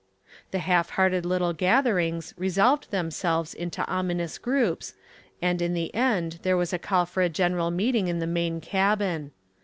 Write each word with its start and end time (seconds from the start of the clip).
The 0.49 0.57
half 0.57 0.89
hearted 0.97 1.27
little 1.27 1.53
gatherings 1.53 2.33
resolved 2.35 2.89
themselves 2.89 3.53
into 3.53 3.85
ominous 3.87 4.39
groups 4.39 4.95
and 5.43 5.61
in 5.61 5.75
the 5.75 5.93
end 5.93 6.39
there 6.41 6.57
was 6.57 6.73
a 6.73 6.79
call 6.79 7.05
for 7.05 7.21
a 7.21 7.29
general 7.29 7.69
meeting 7.69 8.07
in 8.07 8.17
the 8.17 8.25
main 8.25 8.61
cabin. 8.61 9.29